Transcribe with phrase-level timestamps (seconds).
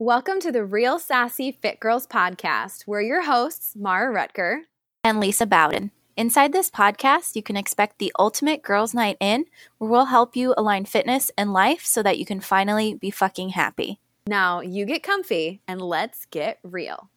[0.00, 2.86] Welcome to the Real Sassy Fit Girls podcast.
[2.86, 4.60] We're your hosts, Mara Ruttger
[5.02, 5.90] and Lisa Bowden.
[6.16, 9.46] Inside this podcast, you can expect the ultimate girls' night in,
[9.78, 13.48] where we'll help you align fitness and life so that you can finally be fucking
[13.48, 13.98] happy.
[14.28, 17.10] Now, you get comfy and let's get real.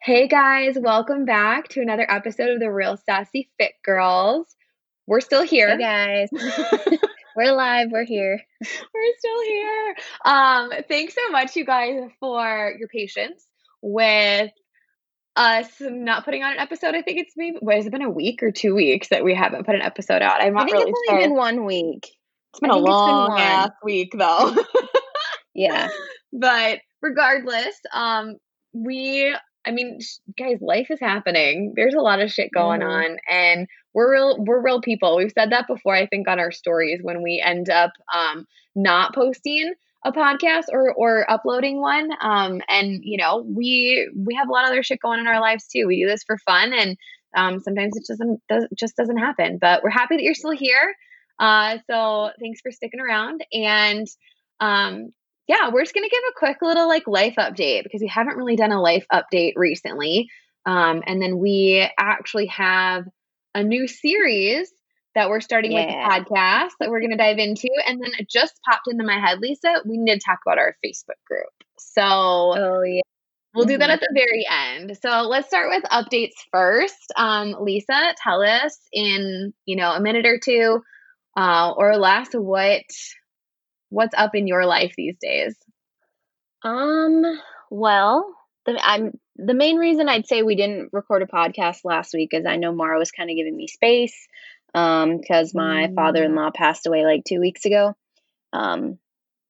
[0.00, 4.54] Hey guys, welcome back to another episode of the Real Sassy Fit Girls.
[5.08, 5.76] We're still here.
[5.76, 6.98] Hey guys.
[7.36, 7.88] we're live.
[7.90, 8.40] We're here.
[8.60, 9.94] We're still here.
[10.24, 13.46] Um, thanks so much, you guys, for your patience
[13.82, 14.50] with
[15.36, 16.94] us not putting on an episode.
[16.94, 19.34] I think it's maybe what has it been a week or two weeks that we
[19.34, 20.40] haven't put an episode out.
[20.40, 21.14] I'm not I think really it's sure.
[21.16, 22.06] only been one week.
[22.52, 23.40] It's been I a been long one.
[23.40, 24.54] ass week though.
[25.54, 25.88] Yeah.
[26.32, 28.36] but regardless, um,
[28.72, 29.34] we
[29.66, 31.72] I mean, sh- guys, life is happening.
[31.74, 32.86] There's a lot of shit going Mhm.
[33.10, 34.44] on, and we're real.
[34.44, 35.16] We're real people.
[35.16, 35.94] We've said that before.
[35.94, 39.72] I think on our stories when we end up um, not posting
[40.04, 42.10] a podcast or or uploading one.
[42.20, 45.26] Um, and you know, we we have a lot of other shit going on in
[45.26, 45.86] our lives too.
[45.86, 46.96] We do this for fun, and
[47.36, 49.58] um, sometimes it doesn't does, just doesn't happen.
[49.60, 50.94] But we're happy that you're still here.
[51.38, 54.06] Uh, so thanks for sticking around and.
[54.60, 55.12] Um,
[55.46, 58.56] yeah, we're just gonna give a quick little like life update because we haven't really
[58.56, 60.30] done a life update recently.
[60.64, 63.04] Um, and then we actually have
[63.54, 64.72] a new series
[65.14, 66.08] that we're starting with the Yeah.
[66.08, 67.68] podcast that we're gonna dive into.
[67.86, 69.82] And then it just popped into my head, Lisa.
[69.86, 71.50] We need to talk about our Facebook group.
[71.78, 73.02] So Oh yeah.
[73.54, 73.92] We'll do that Mhm.
[73.92, 74.98] at the very end.
[75.00, 77.12] So let's start with updates first.
[77.16, 80.82] Um, Lisa, tell us in you know a minute or two
[81.36, 82.82] uh, or less what
[83.90, 85.56] what's up in your life these days.
[86.62, 87.22] Um.
[87.70, 88.34] Well,
[88.66, 92.46] the I'm the main reason I'd say we didn't record a podcast last week is
[92.46, 94.28] I know Mara was kind of giving me space,
[94.74, 95.94] um, because my Mm.
[95.94, 97.94] father-in-law passed away like two weeks ago.
[98.52, 98.98] Um,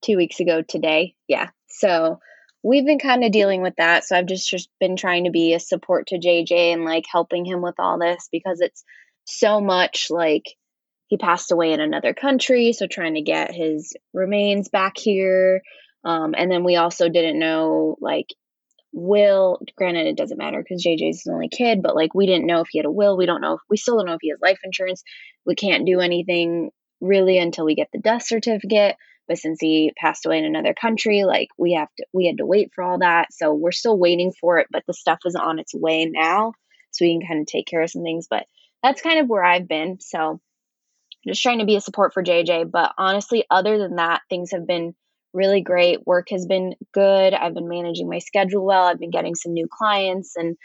[0.01, 1.15] two weeks ago today.
[1.27, 1.49] Yeah.
[1.67, 2.19] So
[2.63, 4.03] we've been kind of dealing with that.
[4.03, 7.45] So I've just just been trying to be a support to JJ and like helping
[7.45, 8.83] him with all this because it's
[9.25, 10.45] so much like
[11.07, 15.61] he passed away in another country, so trying to get his remains back here.
[16.03, 18.27] Um, and then we also didn't know like
[18.95, 22.61] will granted it doesn't matter because JJ's the only kid, but like we didn't know
[22.61, 23.17] if he had a will.
[23.17, 25.03] We don't know if we still don't know if he has life insurance.
[25.45, 28.95] We can't do anything really until we get the death certificate.
[29.27, 32.45] But since he passed away in another country, like we have to we had to
[32.45, 33.33] wait for all that.
[33.33, 36.53] So we're still waiting for it, but the stuff is on its way now.
[36.91, 38.27] So we can kind of take care of some things.
[38.29, 38.45] But
[38.81, 39.97] that's kind of where I've been.
[39.99, 40.39] So
[41.27, 42.71] just trying to be a support for JJ.
[42.71, 44.95] But honestly, other than that, things have been
[45.35, 46.05] really great.
[46.07, 47.33] Work has been good.
[47.33, 48.85] I've been managing my schedule well.
[48.85, 50.57] I've been getting some new clients and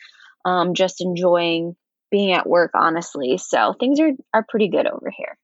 [0.44, 1.76] um, just enjoying
[2.10, 3.38] being at work, honestly.
[3.38, 5.36] So things are, are pretty good over here.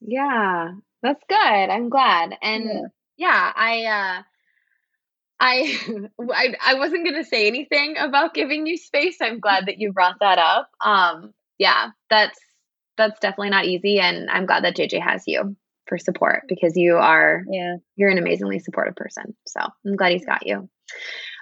[0.00, 0.72] Yeah,
[1.02, 1.36] that's good.
[1.36, 2.36] I'm glad.
[2.42, 2.80] And Yeah.
[3.16, 4.22] yeah, I uh
[5.40, 5.78] I,
[6.32, 9.18] I I wasn't gonna say anything about giving you space.
[9.20, 10.70] I'm glad that you brought that up.
[10.84, 12.38] Um, yeah, that's
[12.96, 15.56] that's definitely not easy, and I'm glad that JJ has you
[15.86, 17.76] for support because you are Yeah.
[17.96, 19.34] you're an amazingly supportive person.
[19.46, 20.68] So I'm glad he's got you.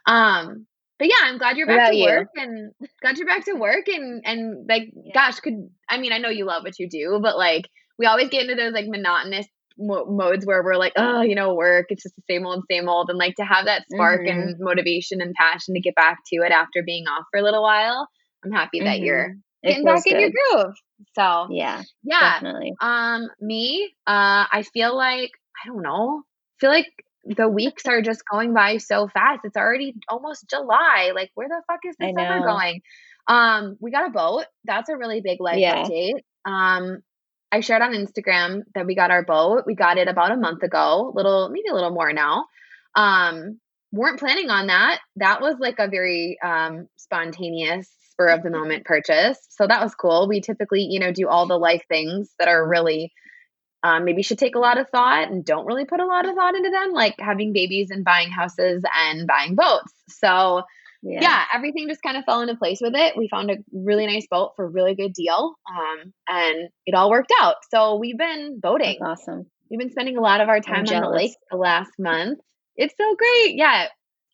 [0.07, 0.67] Um,
[0.99, 2.05] but yeah, I'm glad you're back to you?
[2.05, 5.13] work and glad you're back to work and and like Yeah.
[5.15, 5.55] gosh, could
[5.89, 7.65] I mean I know you love what you do, but like
[7.99, 9.47] we always get into those like monotonous
[9.79, 12.89] mo- modes where we're like, oh, you know, work, it's just the same old, same
[12.89, 16.37] old, and like to have that spark and motivation and passion to get back to
[16.43, 18.09] it after being off for a little while.
[18.45, 19.05] I'm happy that Mhm.
[19.05, 20.75] you're getting back feels in your groove.
[21.15, 22.73] So Yeah, yeah, definitely.
[22.81, 25.31] um, me, uh, I feel like
[25.65, 26.23] I don't know.
[26.25, 26.89] I feel like
[27.25, 29.41] the weeks are just going by so fast.
[29.45, 31.13] It's already almost July.
[31.15, 32.81] Like, where the fuck is this summer going?
[33.29, 34.45] Um, we got a boat.
[34.65, 35.85] That's a really big life Yeah.
[35.85, 36.21] update.
[36.45, 36.99] Um,
[37.53, 39.65] I shared on Instagram that we got our boat.
[39.67, 42.47] We got it about a month ago, little maybe a little more now.
[42.97, 43.61] Um,
[43.93, 45.01] weren't planning on that.
[45.17, 49.39] That was like a very um, spontaneous, spur of the moment purchase.
[49.51, 50.29] So that was cool.
[50.29, 53.13] We typically, you know, do all the life things that are really
[53.83, 56.37] um, maybe should take a lot of thought and don't really put a lot of
[56.37, 59.93] thought into them, like having babies and buying houses and buying boats.
[60.09, 60.63] So
[61.03, 61.21] Yeah.
[61.21, 63.17] yeah, everything just kind of fell into place with it.
[63.17, 67.11] We found a really nice boat for a really good deal, um, and it all
[67.11, 67.57] worked out.
[67.75, 68.99] So we've been boating.
[69.01, 69.47] That's awesome.
[69.69, 72.39] We've been spending a lot of our time on the lake the last month.
[72.77, 73.57] It's so great.
[73.57, 73.89] Yeah.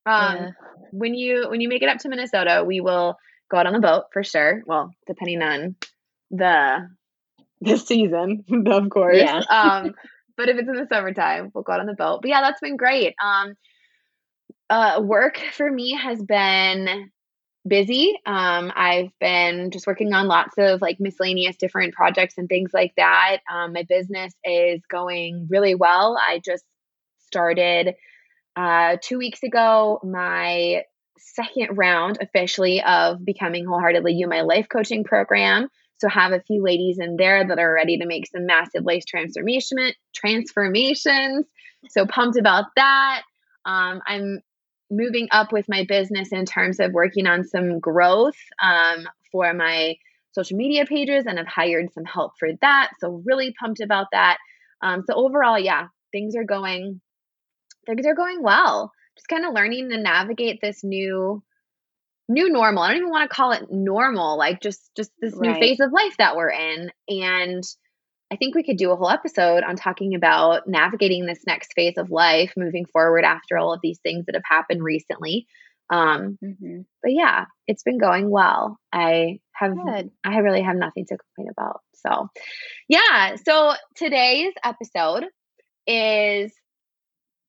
[0.04, 0.50] Um, Yeah.
[0.90, 3.16] When you when you make it up to Minnesota, we will
[3.50, 4.62] go out on the boat for sure.
[4.66, 5.76] Well, depending on
[6.30, 6.88] the
[7.60, 9.16] the season, of course.
[9.18, 9.38] Yeah.
[9.50, 9.94] um,
[10.36, 12.20] but if it's in the summertime, we'll go out on the boat.
[12.22, 13.14] But yeah, that's been great.
[13.22, 13.54] Um,
[14.70, 17.10] uh, work for me has been
[17.66, 18.14] busy.
[18.24, 22.92] Um, I've been just working on lots of like miscellaneous different projects and things like
[22.96, 23.38] that.
[23.52, 26.16] Um, my business is going really well.
[26.16, 26.64] I just
[27.26, 27.94] started
[28.56, 30.82] uh, two weeks ago my
[31.18, 35.68] second round officially of becoming wholeheartedly you my life coaching program.
[35.98, 39.04] So have a few ladies in there that are ready to make some massive life
[39.06, 39.78] transformation
[40.14, 41.46] transformations.
[41.90, 43.22] So pumped about that.
[43.64, 44.40] Um, i'm
[44.90, 49.96] moving up with my business in terms of working on some growth um, for my
[50.32, 52.90] social media pages and i've hired some help for that.
[53.00, 54.38] So really pumped about that.
[54.80, 57.00] Um, so overall yeah things are going
[57.86, 61.42] things are going well just kind of learning to navigate this new
[62.28, 62.82] new normal.
[62.82, 65.50] I don't even want to call it normal, like just just this right.
[65.50, 66.90] new phase of life that we're in.
[67.08, 67.64] And
[68.30, 71.94] I think we could do a whole episode on talking about navigating this next phase
[71.96, 75.46] of life moving forward after all of these things that have happened recently.
[75.90, 76.80] Um, mm-hmm.
[77.02, 78.78] but yeah, it's been going well.
[78.92, 80.10] I have Good.
[80.22, 81.80] I really have nothing to complain about.
[81.94, 82.28] So
[82.88, 85.24] yeah, so today's episode
[85.86, 86.52] is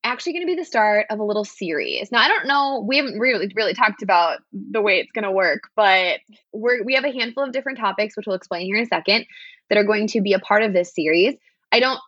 [0.02, 2.10] actually going to be the start of a little series.
[2.10, 5.32] Now, I don't know, we haven't really really talked about the way it's going to
[5.32, 6.20] work, but
[6.52, 9.26] we're we have a handful of different topics which we'll explain here in a second
[9.68, 11.34] that are going to be a part of this series.
[11.70, 12.00] I don't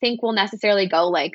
[0.00, 1.32] think we'll necessarily go like,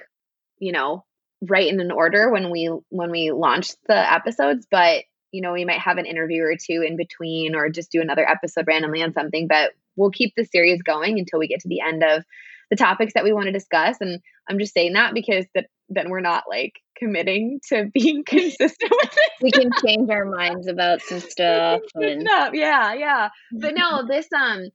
[0.59, 1.03] you know,
[1.41, 5.65] right in an order when we when we launch the episodes, but you know, we
[5.65, 9.13] might have an interview or two in between or just do another episode randomly on
[9.13, 12.23] something, but we'll keep the series going until we get to the end of
[12.69, 16.09] the topics that we want to discuss and I'm just saying that because that then
[16.09, 19.31] we're not like committing to being consistent with it.
[19.41, 21.81] we can change our minds about some stuff.
[21.95, 22.27] And...
[22.53, 23.29] Yeah, yeah.
[23.51, 24.69] But no, this um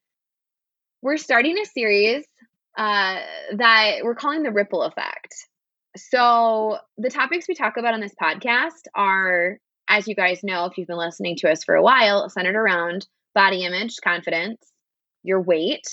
[1.02, 2.24] we're starting a series
[2.76, 3.18] uh
[3.56, 5.34] that we're calling the ripple effect.
[5.96, 10.76] So the topics we talk about on this podcast are, as you guys know, if
[10.76, 14.60] you've been listening to us for a while, centered around body image, confidence,
[15.22, 15.86] your weight,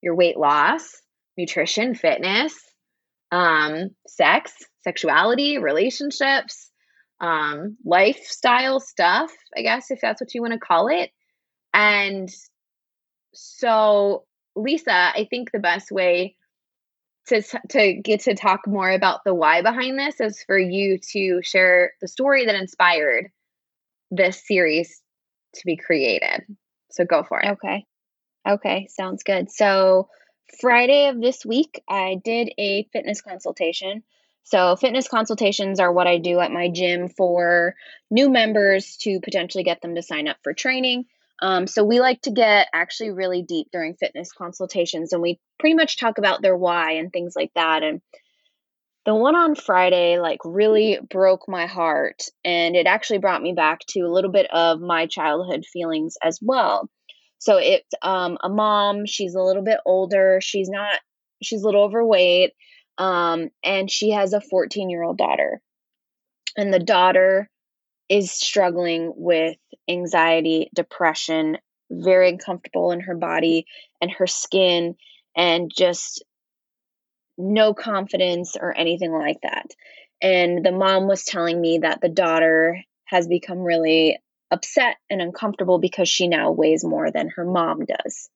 [0.00, 0.88] your weight loss,
[1.36, 2.54] nutrition, fitness,
[3.32, 4.52] um, sex,
[4.84, 6.70] sexuality, relationships,
[7.20, 11.10] um, lifestyle stuff, I guess, if that's what you want to call it.
[11.72, 12.28] And
[13.32, 14.24] so,
[14.54, 16.36] Lisa, I think the best way
[17.28, 21.40] to, to get to talk more about the why behind this is for you to
[21.42, 23.30] share the story that inspired
[24.10, 25.00] this series
[25.54, 26.42] to be created.
[26.90, 27.52] So go for it.
[27.52, 27.86] Okay.
[28.46, 29.50] Okay, sounds good.
[29.50, 30.08] So,
[30.60, 34.02] Friday of this week, I did a fitness consultation.
[34.44, 37.74] So, fitness consultations are what I do at my gym for
[38.10, 41.04] new members to potentially get them to sign up for training.
[41.40, 45.74] Um, so, we like to get actually really deep during fitness consultations and we pretty
[45.74, 47.82] much talk about their why and things like that.
[47.82, 48.00] And
[49.04, 52.22] the one on Friday, like, really broke my heart.
[52.44, 56.38] And it actually brought me back to a little bit of my childhood feelings as
[56.42, 56.88] well.
[57.42, 59.04] So it's um, a mom.
[59.04, 60.38] She's a little bit older.
[60.40, 61.00] She's not.
[61.42, 62.52] She's a little overweight,
[62.98, 65.60] um, and she has a 14 year old daughter.
[66.56, 67.50] And the daughter
[68.08, 69.56] is struggling with
[69.88, 71.58] anxiety, depression,
[71.90, 73.66] very uncomfortable in her body
[74.00, 74.94] and her skin,
[75.36, 76.22] and just
[77.36, 79.66] no confidence or anything like that.
[80.22, 84.20] And the mom was telling me that the daughter has become really
[84.52, 88.28] upset and uncomfortable because she now weighs more than her mom does.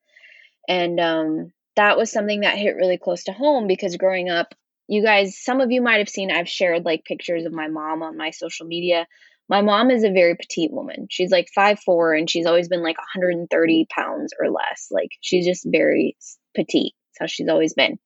[0.67, 4.55] And um, that was something that hit really close to home because growing up,
[4.89, 8.03] you guys, some of you might have seen I've shared like pictures of my mom
[8.03, 9.07] on my social media.
[9.49, 11.07] My mom is a very petite woman.
[11.11, 14.89] She's like five four, and she's always been like 130 pounds or less.
[14.91, 16.17] Like she's just very
[16.55, 16.95] petite.
[17.13, 17.99] That's how she's always been.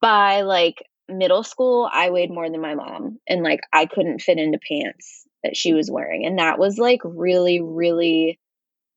[0.00, 0.76] By like
[1.08, 5.26] middle school, I weighed more than my mom, and like I couldn't fit into pants
[5.44, 8.40] that she was wearing and that was like really really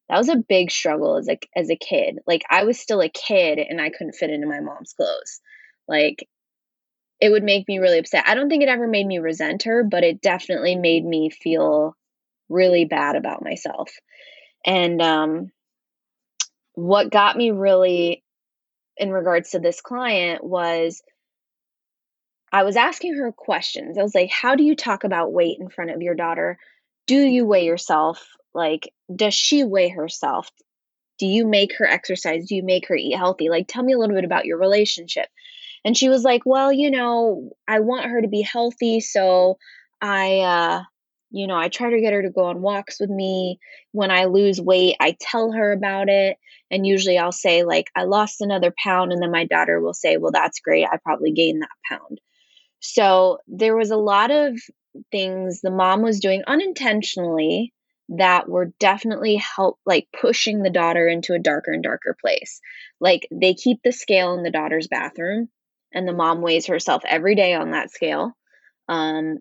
[0.10, 2.20] that was a big struggle as a as a kid.
[2.26, 5.42] Like i was still a kid and i couldn't fit into my mom's clothes.
[5.88, 6.28] Like
[7.20, 8.26] it would make me really upset.
[8.28, 11.96] I don't think it ever made me resent her but it definitely made me feel
[12.50, 13.92] really bad about myself.
[14.66, 15.52] And um
[16.74, 18.24] what got me really
[18.98, 21.02] in regards to this client was
[22.52, 23.98] I was asking her questions.
[23.98, 26.58] I was like, How do you talk about weight in front of your daughter?
[27.06, 28.26] Do you weigh yourself?
[28.54, 30.50] Like, does she weigh herself?
[31.20, 32.48] Do you make her exercise?
[32.48, 33.50] Do you make her eat healthy?
[33.50, 35.28] Like, tell me a little bit about your relationship.
[35.84, 39.00] And she was like, Well, you know, I want her to be healthy.
[39.02, 39.58] So
[40.02, 40.84] I, uh,
[41.32, 43.60] you know, I try to get her to go on walks with me.
[43.92, 46.38] When I lose weight, I tell her about it.
[46.72, 49.12] And usually I'll say, like, I lost another pound.
[49.12, 50.86] And then my daughter will say, Well, that's great.
[50.86, 52.20] I probably gained that pound.
[52.90, 54.58] So there was a lot of
[55.12, 57.74] things the mom was doing unintentionally
[58.08, 62.62] that were definitely help like pushing the daughter into a darker and darker place.
[63.02, 65.50] Like they keep the scale in the daughter's bathroom
[65.94, 68.32] and the mom weighs herself every day on that scale,
[68.88, 69.40] um,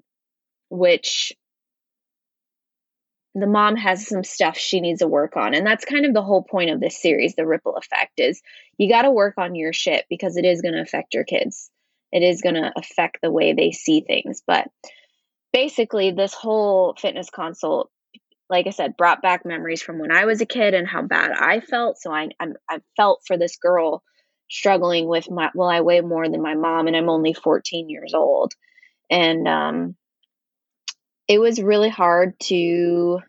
[0.69, 1.33] which
[3.37, 5.55] the mom has some stuff she needs to work on.
[5.55, 8.43] And that's kind of the whole point of this series, the ripple effect is
[8.77, 11.71] you got to work on your shit because it is going to affect your kids.
[12.17, 14.43] It is going to affect the way they see things.
[14.47, 14.69] But
[15.53, 17.91] basically, this whole fitness consult,
[18.49, 21.33] like I said, brought back memories from when I was a kid and how bad
[21.33, 21.99] I felt.
[22.01, 24.03] So I, I, I felt for this girl
[24.49, 28.15] struggling with my, well, I weigh more than my mom and I'm only 14 years
[28.15, 28.55] old.
[29.11, 29.97] And, um,
[31.29, 33.21] it was really hard to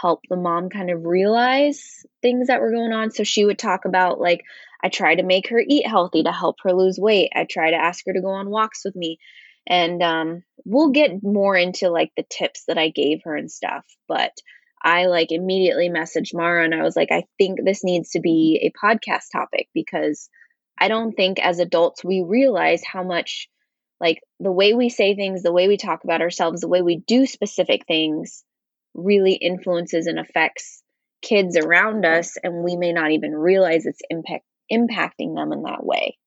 [0.00, 3.10] help the mom kind of realize things that were going on.
[3.10, 4.42] So she would talk about, like,
[4.82, 7.30] I try to make her eat healthy to help her lose weight.
[7.34, 9.18] I try to ask her to go on walks with me.
[9.66, 13.84] And um, we'll get more into like the tips that I gave her and stuff.
[14.06, 14.32] But
[14.82, 18.60] I like immediately messaged Mara and I was like, I think this needs to be
[18.62, 20.28] a podcast topic because
[20.78, 23.48] I don't think as adults we realize how much
[23.98, 26.98] like the way we say things, the way we talk about ourselves, the way we
[26.98, 28.44] do specific things
[28.96, 30.82] really influences and affects
[31.22, 35.84] kids around us and we may not even realize it's impact impacting them in that
[35.84, 36.18] way.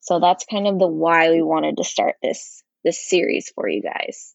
[0.00, 3.82] So that's kind of the why we wanted to start this this series for you
[3.82, 4.34] guys.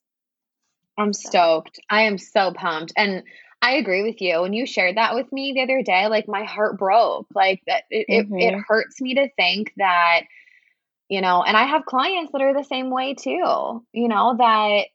[0.98, 1.80] I'm stoked.
[1.90, 2.94] I am so pumped.
[2.96, 3.24] And
[3.62, 4.42] I agree with you.
[4.42, 7.28] When you shared that with me the other day, like my heart broke.
[7.34, 8.38] Like that it, mm-hmm.
[8.38, 10.22] it, it hurts me to think that
[11.10, 14.86] you know and i have clients that are the same way too you know that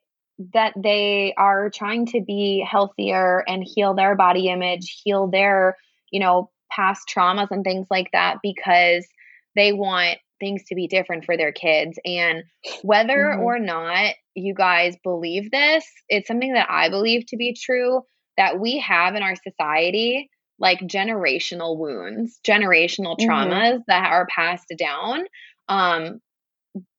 [0.55, 5.77] that they are trying to be healthier and heal their body image heal their
[6.11, 9.07] you know past traumas and things like that because
[9.55, 12.43] they want things to be different for their kids and
[12.83, 13.43] whether mm-hmm.
[13.43, 18.01] or not you guys believe this it's something that i believe to be true
[18.39, 23.31] that we have in our society like generational wounds generational mm-hmm.
[23.31, 23.83] traumas mm-hmm.
[23.89, 25.25] that are passed down
[25.69, 26.19] um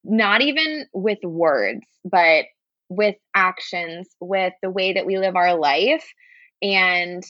[0.03, 2.45] not even with words but
[2.91, 6.05] with actions with the way that we live our life
[6.61, 7.23] and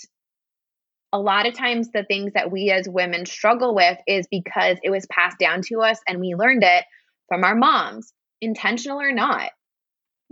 [1.13, 4.89] a lot of times the things that we as women struggle with is because it
[4.89, 6.83] was passed down to us and we learned it
[7.27, 9.51] from our moms intentional or not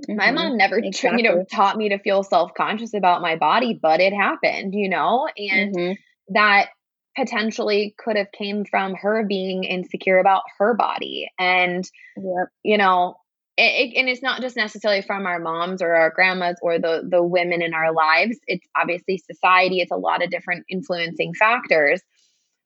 [0.02, 0.16] mm-hmm.
[0.16, 1.22] my mom never exactly.
[1.24, 5.28] you know taught me to feel self-conscious about my body but it happened you know
[5.38, 5.94] and mm-hmm.
[6.34, 6.70] that
[7.16, 12.48] potentially could have came from her being insecure about her body and yep.
[12.64, 13.16] you know
[13.60, 17.04] it, it, and it's not just necessarily from our moms or our grandmas or the
[17.08, 18.38] the women in our lives.
[18.48, 19.82] It's obviously society.
[19.82, 22.01] It's a lot of different influencing factors.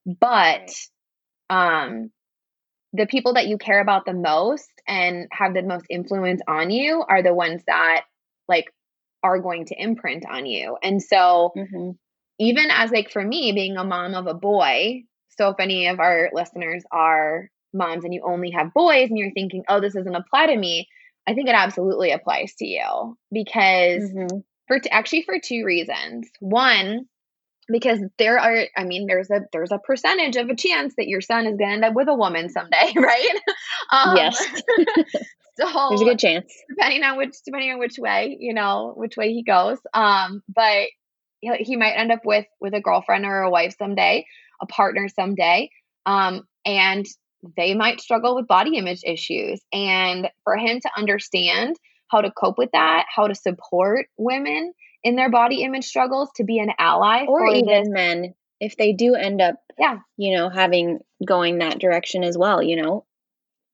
[0.06, 0.72] But
[1.50, 2.12] um
[2.94, 7.04] the people that you care about the most and have the most influence on you
[7.08, 8.04] are the ones that
[8.48, 8.66] like
[9.24, 10.78] are going to imprint on you.
[10.84, 11.92] And so mm-hmm.
[12.40, 15.04] even as like for me being a mom of a boy
[15.38, 19.32] so if any of our listeners are moms and you only have boys and you're
[19.32, 20.88] thinking oh this doesn't apply to me
[21.28, 24.38] i think it absolutely applies to you because mm-hmm.
[24.68, 26.30] for t- actually for two reasons.
[26.40, 27.06] One
[27.70, 31.22] because there are i mean there's a there's a percentage of a chance that your
[31.22, 33.40] son is going to end up with a woman someday right?
[33.90, 34.38] Um, yes.
[35.58, 36.54] so there's a good chance.
[36.70, 39.78] depending on which depending on which way you know which way he goes.
[39.94, 40.88] Um but
[41.42, 44.26] he might end up with with a girlfriend or a wife someday,
[44.62, 45.70] a partner someday.
[46.06, 47.06] Um, and
[47.58, 49.62] they might struggle with body image issues.
[49.72, 51.76] And for him to understand
[52.10, 54.74] how to cope with that, how to support women
[55.04, 57.90] in their body image struggles, to be an ally, or even this.
[57.90, 62.64] men if they do end up, yeah, you know, having going that direction as well.
[62.64, 63.06] You know,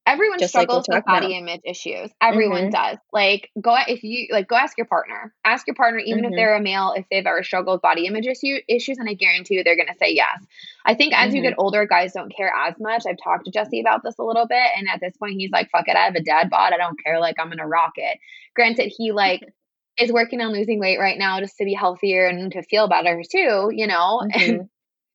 [0.09, 2.11] everyone Just struggles like with body image issues.
[2.21, 2.71] Everyone mm-hmm.
[2.71, 2.97] does.
[3.13, 5.33] Like go if you like go ask your partner.
[5.45, 6.33] Ask your partner even mm-hmm.
[6.33, 9.13] if they're a male if they've ever struggled with body image issue, issues and I
[9.13, 10.43] guarantee you they're going to say yes.
[10.85, 11.35] I think as mm-hmm.
[11.37, 13.03] you get older guys don't care as much.
[13.07, 15.69] I've talked to Jesse about this a little bit and at this point he's like
[15.71, 16.73] fuck it I have a dad bod.
[16.73, 18.17] I don't care like I'm going to rock it.
[18.55, 19.41] Granted he like
[19.99, 23.21] is working on losing weight right now just to be healthier and to feel better
[23.29, 24.21] too, you know.
[24.21, 24.61] And mm-hmm.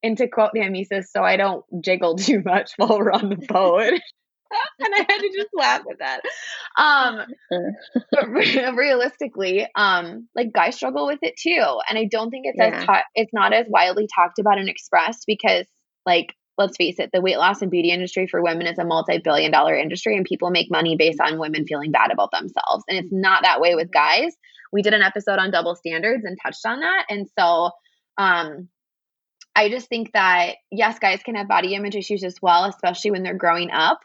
[0.03, 3.31] and to quote him, he says, "So I don't jiggle too much while we're on
[3.31, 3.95] the boat."
[4.79, 6.21] and I had to just laugh at that.
[6.77, 7.27] Um,
[8.11, 12.59] but re- realistically, um, like guys struggle with it too, and I don't think it's
[12.59, 12.79] yeah.
[12.79, 15.67] as ta- it's not as widely talked about and expressed because,
[16.07, 19.51] like, let's face it, the weight loss and beauty industry for women is a multi-billion
[19.51, 23.13] dollar industry, and people make money based on women feeling bad about themselves, and it's
[23.13, 24.35] not that way with guys.
[24.73, 27.71] We did an episode on double standards and touched on that, and so.
[28.17, 28.69] Um,
[29.57, 33.23] I just think that yes, guys can have body image issues as well, especially when
[33.23, 34.01] they're growing up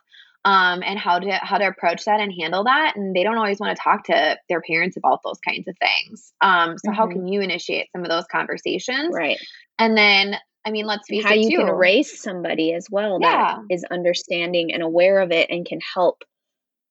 [0.45, 2.93] um, and how to how to approach that and handle that.
[2.95, 6.33] And they don't always want to talk to their parents about those kinds of things.
[6.41, 6.97] Um, so mm-hmm.
[6.97, 9.13] how can you initiate some of those conversations?
[9.13, 9.37] Right.
[9.77, 11.57] And then I mean, let's face how it you too.
[11.57, 13.57] can raise somebody as well Yeah.
[13.57, 16.23] that is understanding and aware of it and can help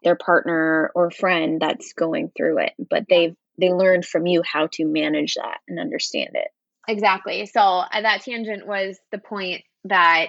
[0.02, 4.68] their partner or friend that's going through it but they've they learned from you how
[4.70, 6.46] to manage that and understand it
[6.88, 7.44] Exactly.
[7.44, 10.28] So uh, that tangent was the point that,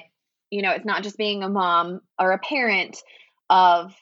[0.52, 3.02] you know, it's not just being a mom or a parent
[3.50, 3.96] of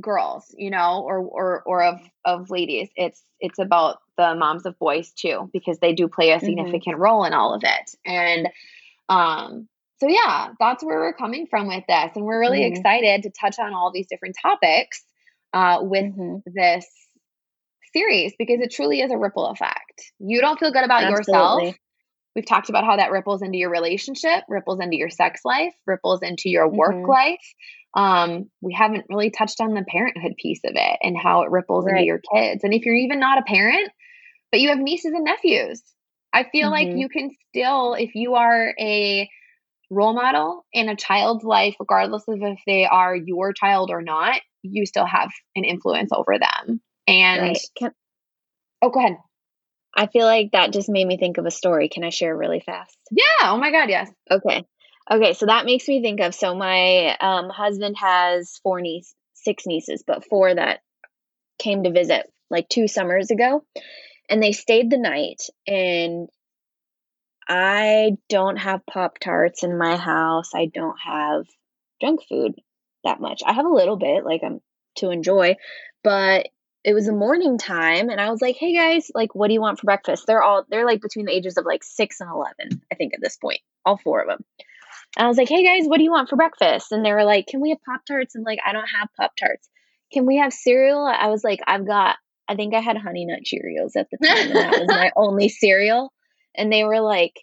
[0.00, 2.88] girls, you know, or or or of of ladies.
[2.96, 6.46] It's it's about the moms of boys too because they do play a Mhm.
[6.46, 7.94] significant role in all of it.
[8.06, 8.48] And
[9.08, 12.76] um so yeah, that's where we're coming from with this and we're really Mhm.
[12.76, 15.02] excited to touch on all these different topics
[15.52, 16.42] uh with Mhm.
[16.46, 16.86] this
[17.92, 20.12] series because it truly is a ripple effect.
[20.18, 21.64] You don't feel good about yourself.
[22.40, 26.22] We've talked about how that ripples into your relationship, ripples into your sex life, ripples
[26.22, 27.06] into your work Mhm.
[27.06, 27.54] life.
[27.92, 31.86] Um, we haven't really touched on the parenthood piece of it and how it ripples
[31.86, 32.64] into your kids.
[32.64, 33.92] And if you're even not a parent,
[34.50, 35.82] but you have nieces and nephews,
[36.32, 36.98] I feel like Mhm.
[36.98, 39.28] you can still, if you are a
[39.90, 44.40] role model in a child's life, regardless of if they are your child or not,
[44.62, 46.80] you still have an influence over them.
[47.06, 47.92] And right Can,
[48.80, 49.18] oh, go ahead.
[49.96, 52.60] I feel like that just made me think of a story can i share really
[52.60, 53.24] fast Yeah.
[53.42, 53.88] Oh my God.
[53.90, 54.10] Yes.
[54.30, 54.64] Okay.
[55.10, 59.66] Okay, so that makes me think of so my um, husband has four niece, six
[59.66, 60.80] nieces, but four that
[61.58, 63.64] came to visit like two summers ago,
[64.28, 65.42] and they stayed the night.
[65.66, 66.28] And
[67.48, 70.50] I don't have Pop Tarts in my house.
[70.54, 71.46] I don't have
[72.00, 72.52] junk food
[73.02, 73.42] that much.
[73.44, 74.60] I have a little bit, like I'm
[74.98, 75.56] to enjoy,
[76.04, 76.48] but
[76.84, 79.60] it was the morning time and I was like, "Hey guys, like what do you
[79.60, 82.82] want for breakfast?" They're all they're like between the ages of like 6 and 11,
[82.90, 83.60] I think at this point.
[83.84, 84.44] All four of them.
[85.16, 87.24] And I was like, "Hey guys, what do you want for breakfast?" And they were
[87.24, 89.68] like, "Can we have Pop Tarts?" And like, "I don't have Pop Tarts."
[90.12, 92.16] "Can we have cereal?" I was like, "I've got
[92.48, 95.48] I think I had Honey Nut Cheerios at the time and that was my only
[95.48, 96.12] cereal."
[96.54, 97.34] And they were like,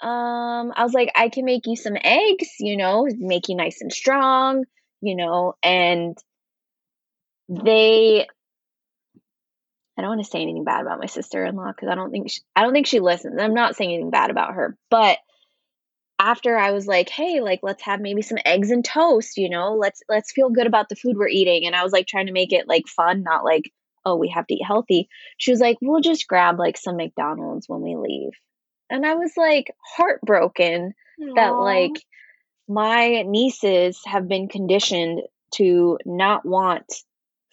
[0.00, 3.80] um, I was like, I can make you some eggs, you know, make you nice
[3.80, 4.64] and strong,
[5.00, 6.16] you know, and
[7.48, 8.26] they
[9.98, 12.40] I don't want to say anything bad about my sister-in-law because I don't think she,
[12.54, 13.40] I don't think she listens.
[13.40, 15.18] I'm not saying anything bad about her, but
[16.20, 19.74] after I was like, "Hey, like let's have maybe some eggs and toast, you know.
[19.74, 22.32] Let's let's feel good about the food we're eating." And I was like trying to
[22.32, 23.72] make it like fun, not like,
[24.04, 27.68] "Oh, we have to eat healthy." She was like, "We'll just grab like some McDonald's
[27.68, 28.32] when we leave."
[28.90, 30.94] And I was like heartbroken
[31.34, 31.92] that like
[32.68, 35.22] my nieces have been conditioned
[35.54, 36.86] to not want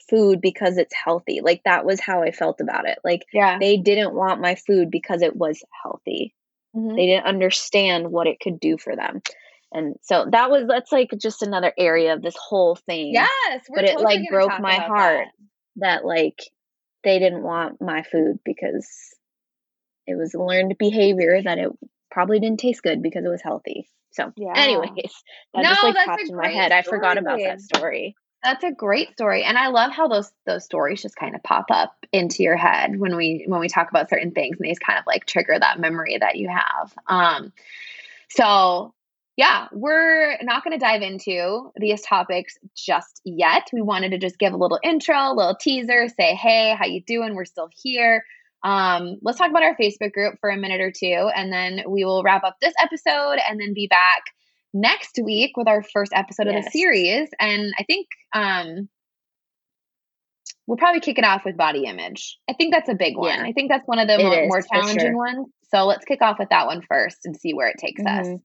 [0.10, 1.41] food because it's healthy.
[1.41, 3.00] Like that was how I felt about it.
[3.04, 3.58] Like yeah.
[3.60, 6.34] they didn't want my food because it was healthy.
[6.76, 6.96] Mhm.
[6.96, 9.22] They didn't understand what it could do for them.
[9.72, 13.84] And so that was that's like just another area of this whole thing Yes, but
[13.84, 15.28] it totally like broke my heart
[15.78, 16.02] that.
[16.02, 16.39] that like
[17.04, 18.88] they didn't want my food because
[20.08, 21.72] it was learned behavior that it
[22.12, 23.89] probably didn't taste good because it was healthy.
[24.12, 24.54] So, Yeah.
[24.56, 24.91] anyways,
[25.54, 26.72] that No, just like that's popped in my head.
[26.72, 28.15] I forgot about that story.
[28.45, 31.65] That's a great story, and I love how those those stories just kind of pop
[31.71, 34.99] up into your head when we when we talk about certain things, and these kind
[34.99, 36.93] of like trigger that memory that you have.
[37.08, 37.51] Um,
[38.29, 38.93] so
[39.36, 43.67] yeah, we're not going to dive into these topics just yet.
[43.73, 47.01] We wanted to just give a little intro, a little teaser, say hey, how you
[47.01, 47.34] doing?
[47.34, 48.23] We're still here.
[48.63, 52.05] Um, let's talk about our Facebook group for a minute or two, and then we
[52.05, 54.21] will wrap up this episode, and then be back
[54.75, 57.29] next week with our first episode of the series.
[57.39, 58.89] And I think um,
[60.67, 62.38] we'll probably kick it off with body image.
[62.49, 63.29] I think that's a big one.
[63.29, 63.43] Yeah.
[63.43, 65.17] I think that's one of the It mo- is, more challenging sure.
[65.17, 65.47] ones.
[65.73, 68.27] So let's kick off with that one first and see where it takes us.
[68.27, 68.41] Mhm.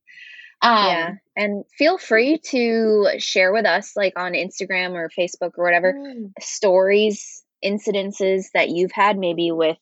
[0.63, 1.11] Um, yeah.
[1.35, 6.31] And feel free to share with us, like on Instagram or Facebook or whatever, mm,
[6.39, 9.77] stories, incidences that you've had maybe with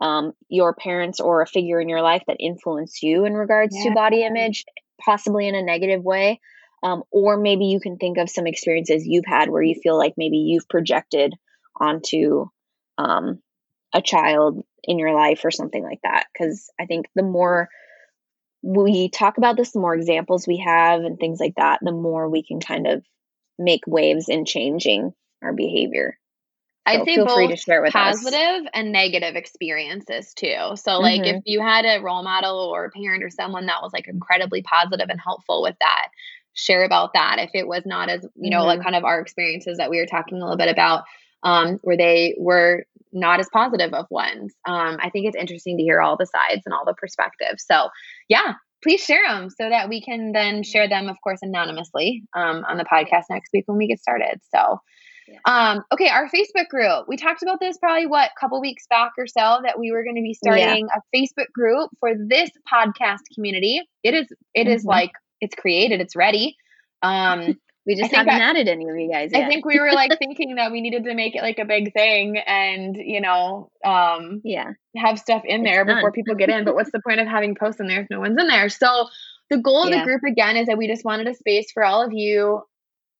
[0.00, 3.90] um, your parents or a figure in your life that influenced you in regards to
[3.90, 4.64] body image,
[5.04, 6.40] possibly in a negative way.
[6.82, 10.14] Um, or maybe you can think of some experiences you've had where you feel like
[10.16, 11.34] maybe you've projected
[11.74, 12.46] onto
[12.98, 13.40] um,
[13.92, 16.26] a child in your life or something like that.
[16.32, 17.68] Because I think the more
[18.62, 22.28] we talk about this, the more examples we have and things like that, the more
[22.28, 23.04] we can kind of
[23.58, 26.16] make waves in changing our behavior.
[26.88, 28.16] I'd So say both free to share with us.
[28.16, 30.76] positive and negative experiences too.
[30.76, 31.36] So, like, Mhm.
[31.36, 34.62] if you had a role model or a parent or someone that was like incredibly
[34.62, 36.08] positive and helpful with that,
[36.54, 37.38] share about that.
[37.38, 38.82] If it was not as, you know, like Mhm.
[38.82, 41.04] kind of our experiences that we were talking a little bit about,
[41.44, 44.54] um, where they were not as positive of ones.
[44.66, 47.64] Um, I think it's interesting to hear all the sides and all the perspectives.
[47.64, 47.88] So,
[48.28, 52.64] yeah, please share them so that we can then share them, of course, anonymously um,
[52.68, 54.40] on the podcast next week when we get started.
[54.54, 54.80] So,
[55.28, 55.38] Yeah.
[55.46, 57.06] Um, okay, our Facebook group.
[57.08, 60.02] We talked about this probably what a couple weeks back or so that we were
[60.02, 61.00] going to be starting yeah.
[61.00, 63.80] a Facebook group for this podcast community.
[64.02, 64.72] It is it mm-hmm.
[64.72, 65.10] is like
[65.40, 66.56] it's created, it's ready.
[67.02, 69.30] Um we just haven't I, added any of you guys.
[69.32, 69.44] Yet.
[69.44, 71.94] I think we were like thinking that we needed to make it like a big
[71.94, 76.66] thing and, you know, um, yeah, have stuff in there before people get in.
[76.66, 78.68] But what's the point of having posts in there if no one's in there?
[78.68, 79.08] So
[79.48, 80.00] the goal of yeah.
[80.00, 82.62] the group again is that we just wanted a space for all of you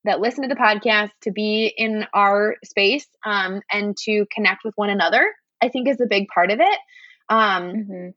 [0.05, 4.75] that listen to the podcast to be in our space um, and to connect with
[4.77, 5.33] one another.
[5.63, 6.79] I think is a big part of it.
[7.29, 8.09] Um, mm-hmm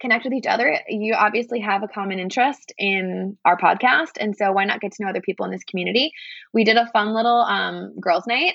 [0.00, 0.78] connect with each other.
[0.88, 4.12] You obviously have a common interest in our podcast.
[4.18, 6.12] And so why not get to know other people in this community?
[6.52, 8.54] We did a fun little um, girls' night,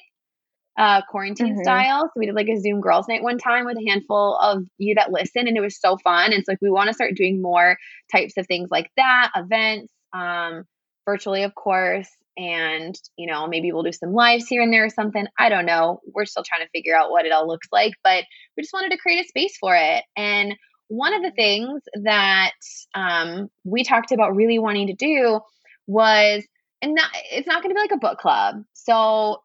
[0.78, 1.64] uh, quarantine mm-hmm.
[1.64, 2.04] style.
[2.04, 4.96] So we did like a Zoom girls' night one time with a handful of you
[4.96, 6.34] that listen, and it was so fun.
[6.34, 7.78] And so like we want to start doing more
[8.12, 10.64] types of things like that, events, um,
[11.06, 12.10] virtually, of course.
[12.36, 15.26] And, you know, maybe we'll do some lives here and there or something.
[15.38, 16.02] I don't know.
[16.14, 18.24] We're still trying to figure out what it all looks like, but
[18.58, 20.04] we just wanted to create a space for it.
[20.18, 20.56] And
[20.88, 22.54] one of the things that
[22.96, 25.42] um, we talked about really wanting to do
[25.86, 26.44] was,
[26.82, 28.64] and not, it's not going to be like a book club.
[28.74, 29.42] So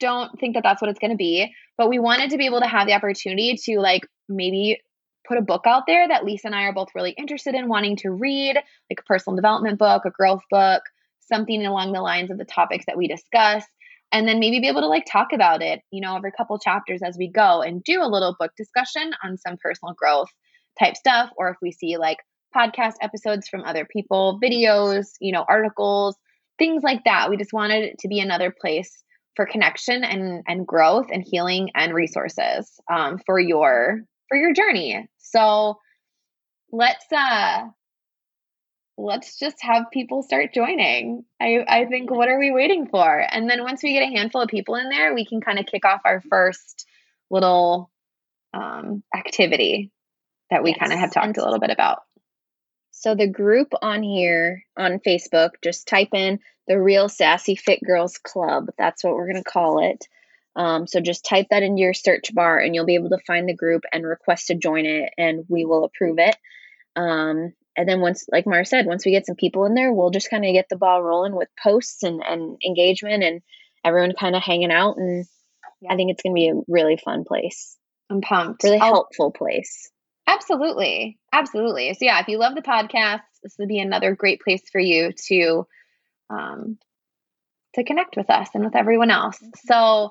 [0.00, 1.52] don't think that that's what it's going to be.
[1.78, 4.80] But we wanted to be able to have the opportunity to like maybe
[5.26, 7.96] put a book out there that Lisa and I are both really interested in wanting
[7.96, 8.56] to read,
[8.90, 10.82] like a personal development book, a growth book,
[11.26, 13.64] something along the lines of the topics that we discuss
[14.12, 17.00] and then maybe be able to like talk about it, you know, every couple chapters
[17.02, 20.28] as we go and do a little book discussion on some personal growth
[20.78, 21.30] type stuff.
[21.36, 22.18] Or if we see like
[22.56, 26.16] podcast episodes from other people, videos, you know, articles,
[26.58, 27.30] things like that.
[27.30, 29.02] We just wanted it to be another place
[29.34, 35.06] for connection and and growth and healing and resources um, for your for your journey.
[35.18, 35.76] So
[36.72, 37.66] let's uh
[38.98, 41.24] let's just have people start joining.
[41.40, 43.26] I, I think what are we waiting for?
[43.30, 45.66] And then once we get a handful of people in there, we can kind of
[45.66, 46.86] kick off our first
[47.30, 47.90] little
[48.54, 49.92] um, activity
[50.50, 50.78] that we yes.
[50.78, 52.02] kind of have talked a little bit about.
[52.92, 58.16] So the group on here on Facebook, just type in the Real Sassy Fit Girls
[58.16, 58.70] Club.
[58.78, 60.06] That's what we're going to call it.
[60.56, 63.46] Um, so just type that into your search bar and you'll be able to find
[63.46, 66.34] the group and request to join it, and we will approve it.
[66.96, 70.10] Um, and then once like Mara said, once we get some people in there, we'll
[70.10, 73.42] just kind of get the ball rolling with posts and, and engagement and
[73.84, 74.96] everyone kind of hanging out.
[74.96, 75.26] And
[75.80, 75.92] yeah.
[75.92, 77.76] I think it's going to be a really fun place.
[78.10, 78.64] I'm pumped.
[78.64, 79.90] Really I'll, helpful place.
[80.26, 81.18] Absolutely.
[81.32, 81.92] Absolutely.
[81.94, 85.12] So yeah, if you love the podcast, this would be another great place for you
[85.28, 85.66] to
[86.28, 86.78] um
[87.74, 89.38] to connect with us and with everyone else.
[89.66, 90.10] So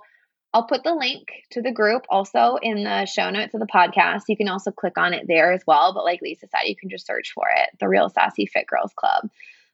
[0.55, 4.21] I'll put the link to the group also in the show notes of the podcast.
[4.29, 5.93] You can also click on it there as well.
[5.93, 8.93] But like Lisa said, you can just search for it, the Real Sassy Fit Girls
[8.95, 9.29] Club.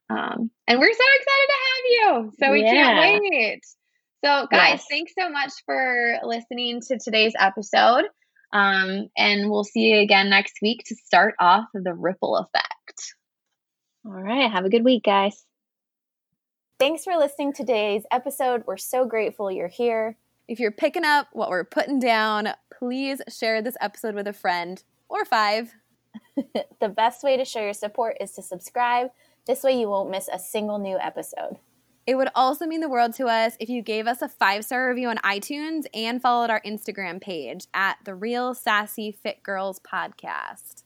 [0.09, 2.31] Um, and we're so excited to have you.
[2.39, 2.71] So we yeah.
[2.71, 3.61] can't wait.
[4.25, 4.85] So, guys, yes.
[4.89, 8.05] thanks so much for listening to today's episode.
[8.51, 13.13] Um, and we'll see you again next week to start off the ripple effect.
[14.03, 14.51] All right.
[14.51, 15.45] Have a good week, guys.
[16.79, 18.63] Thanks for listening to today's episode.
[18.65, 20.17] We're so grateful you're here.
[20.47, 24.83] If you're picking up what we're putting down, please share this episode with a friend
[25.07, 25.73] or five.
[26.81, 29.11] the best way to show your support is to subscribe.
[29.45, 31.57] This way, you won't miss a single new episode.
[32.07, 34.89] It would also mean the world to us if you gave us a five star
[34.89, 40.83] review on iTunes and followed our Instagram page at the Real Sassy Fit Girls Podcast.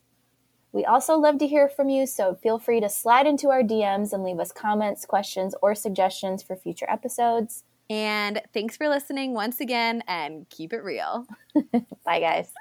[0.72, 4.12] We also love to hear from you, so feel free to slide into our DMs
[4.12, 7.64] and leave us comments, questions, or suggestions for future episodes.
[7.88, 11.26] And thanks for listening once again and keep it real.
[12.04, 12.52] Bye, guys.